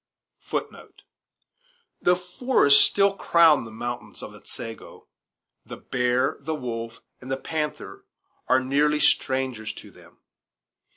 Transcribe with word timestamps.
Though 2.01 2.15
forests 2.15 2.83
still 2.83 3.15
crown 3.15 3.65
the 3.65 3.69
mountains 3.71 4.23
of 4.23 4.33
Otsego, 4.33 5.07
the 5.63 5.77
bear, 5.77 6.37
the 6.39 6.55
wolf, 6.55 7.03
and 7.21 7.29
the 7.31 7.37
panther 7.37 8.07
are 8.47 8.59
nearly 8.59 8.99
strangers 8.99 9.71
to 9.73 9.91
them. 9.91 10.17